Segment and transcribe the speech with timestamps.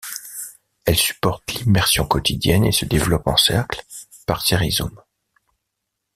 [0.85, 3.85] Elle supporte l'immersion quotidienne et se développe en cercle,
[4.25, 4.99] par ses rhizomes.